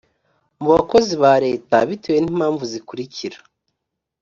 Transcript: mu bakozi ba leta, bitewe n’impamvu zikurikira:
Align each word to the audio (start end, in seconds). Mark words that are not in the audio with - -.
mu 0.61 0.67
bakozi 0.75 1.13
ba 1.23 1.33
leta, 1.45 1.75
bitewe 1.89 2.17
n’impamvu 2.21 2.63
zikurikira: 2.71 3.37